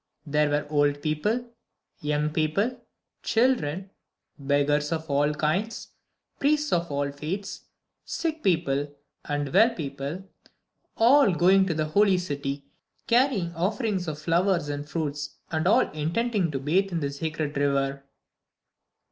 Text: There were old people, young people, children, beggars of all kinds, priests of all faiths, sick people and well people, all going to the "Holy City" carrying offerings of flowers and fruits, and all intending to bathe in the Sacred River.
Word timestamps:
There 0.25 0.49
were 0.49 0.65
old 0.71 1.03
people, 1.03 1.51
young 1.99 2.31
people, 2.31 2.81
children, 3.21 3.91
beggars 4.39 4.91
of 4.91 5.07
all 5.11 5.31
kinds, 5.35 5.89
priests 6.39 6.73
of 6.73 6.89
all 6.91 7.11
faiths, 7.11 7.65
sick 8.03 8.41
people 8.41 8.91
and 9.25 9.53
well 9.53 9.69
people, 9.69 10.23
all 10.97 11.31
going 11.31 11.67
to 11.67 11.75
the 11.75 11.85
"Holy 11.85 12.17
City" 12.17 12.65
carrying 13.05 13.53
offerings 13.53 14.07
of 14.07 14.17
flowers 14.17 14.69
and 14.69 14.89
fruits, 14.89 15.35
and 15.51 15.67
all 15.67 15.87
intending 15.91 16.49
to 16.49 16.57
bathe 16.57 16.91
in 16.91 16.99
the 16.99 17.11
Sacred 17.11 17.55
River. 17.55 18.03